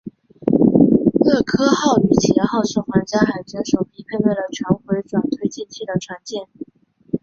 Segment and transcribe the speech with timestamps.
[1.27, 6.47] 厄科号与企业号是皇家海军首批配备了全回转推进器的船舰。